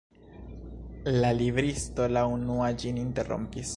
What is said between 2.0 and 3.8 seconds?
la unua ĝin interrompis.